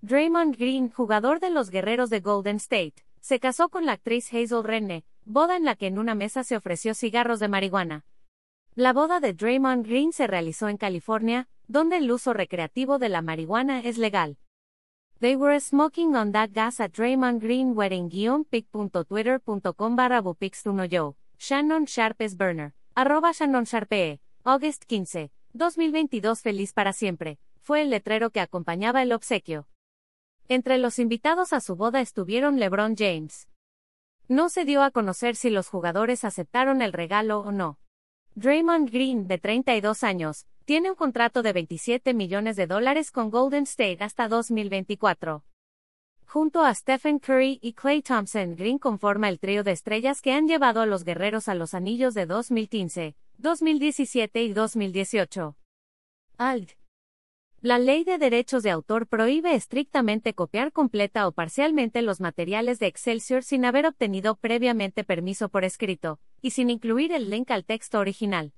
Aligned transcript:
Draymond 0.00 0.56
Green, 0.56 0.90
jugador 0.90 1.40
de 1.40 1.50
los 1.50 1.70
Guerreros 1.70 2.08
de 2.08 2.20
Golden 2.20 2.56
State, 2.56 2.94
se 3.20 3.40
casó 3.40 3.68
con 3.68 3.84
la 3.84 3.92
actriz 3.92 4.32
Hazel 4.32 4.62
Renne, 4.62 5.04
boda 5.24 5.56
en 5.56 5.64
la 5.64 5.74
que 5.74 5.88
en 5.88 5.98
una 5.98 6.14
mesa 6.14 6.44
se 6.44 6.56
ofreció 6.56 6.94
cigarros 6.94 7.40
de 7.40 7.48
marihuana. 7.48 8.06
La 8.76 8.92
boda 8.92 9.18
de 9.18 9.34
Draymond 9.34 9.84
Green 9.84 10.12
se 10.12 10.28
realizó 10.28 10.68
en 10.68 10.76
California, 10.76 11.48
donde 11.66 11.96
el 11.96 12.12
uso 12.12 12.32
recreativo 12.32 13.00
de 13.00 13.08
la 13.08 13.22
marihuana 13.22 13.80
es 13.80 13.98
legal. 13.98 14.38
They 15.18 15.34
were 15.34 15.58
smoking 15.58 16.14
on 16.14 16.30
that 16.30 16.50
gas 16.52 16.78
at 16.78 16.92
Draymond 16.92 17.42
Green 17.42 17.76
wedding 17.76 18.08
pic.twitter.com 18.48 19.96
barra 19.96 20.22
yo. 20.88 21.16
Shannon 21.40 21.86
Sharpes 21.86 22.36
Burner. 22.36 22.72
Arroba 22.94 23.32
Shannon 23.32 23.64
Sharpe. 23.64 24.20
August 24.44 24.84
15. 24.84 25.32
2022 25.54 26.40
Feliz 26.40 26.72
para 26.72 26.92
siempre. 26.92 27.40
Fue 27.60 27.82
el 27.82 27.90
letrero 27.90 28.30
que 28.30 28.38
acompañaba 28.38 29.02
el 29.02 29.10
obsequio. 29.10 29.66
Entre 30.50 30.78
los 30.78 30.98
invitados 30.98 31.52
a 31.52 31.60
su 31.60 31.76
boda 31.76 32.00
estuvieron 32.00 32.58
LeBron 32.58 32.96
James. 32.96 33.48
No 34.28 34.48
se 34.48 34.64
dio 34.64 34.82
a 34.82 34.90
conocer 34.90 35.36
si 35.36 35.50
los 35.50 35.68
jugadores 35.68 36.24
aceptaron 36.24 36.80
el 36.80 36.94
regalo 36.94 37.40
o 37.40 37.52
no. 37.52 37.78
Draymond 38.34 38.90
Green, 38.90 39.28
de 39.28 39.36
32 39.36 40.02
años, 40.04 40.46
tiene 40.64 40.88
un 40.90 40.96
contrato 40.96 41.42
de 41.42 41.52
27 41.52 42.14
millones 42.14 42.56
de 42.56 42.66
dólares 42.66 43.10
con 43.10 43.30
Golden 43.30 43.64
State 43.64 43.98
hasta 44.00 44.26
2024. 44.26 45.44
Junto 46.24 46.62
a 46.62 46.74
Stephen 46.74 47.18
Curry 47.18 47.58
y 47.60 47.74
Clay 47.74 48.00
Thompson, 48.00 48.56
Green 48.56 48.78
conforma 48.78 49.28
el 49.28 49.40
trío 49.40 49.64
de 49.64 49.72
estrellas 49.72 50.22
que 50.22 50.32
han 50.32 50.48
llevado 50.48 50.80
a 50.80 50.86
los 50.86 51.04
guerreros 51.04 51.48
a 51.48 51.54
los 51.54 51.74
anillos 51.74 52.14
de 52.14 52.24
2015, 52.24 53.16
2017 53.36 54.42
y 54.44 54.52
2018. 54.54 55.56
ALD. 56.38 56.70
La 57.60 57.80
ley 57.80 58.04
de 58.04 58.18
derechos 58.18 58.62
de 58.62 58.70
autor 58.70 59.08
prohíbe 59.08 59.52
estrictamente 59.56 60.32
copiar 60.32 60.70
completa 60.70 61.26
o 61.26 61.32
parcialmente 61.32 62.02
los 62.02 62.20
materiales 62.20 62.78
de 62.78 62.86
Excelsior 62.86 63.42
sin 63.42 63.64
haber 63.64 63.84
obtenido 63.84 64.36
previamente 64.36 65.02
permiso 65.02 65.48
por 65.48 65.64
escrito, 65.64 66.20
y 66.40 66.50
sin 66.50 66.70
incluir 66.70 67.10
el 67.10 67.30
link 67.30 67.50
al 67.50 67.64
texto 67.64 67.98
original. 67.98 68.52